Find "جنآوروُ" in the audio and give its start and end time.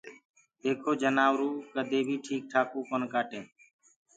1.01-1.49